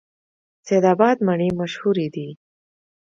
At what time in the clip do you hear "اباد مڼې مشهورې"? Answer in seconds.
0.93-2.07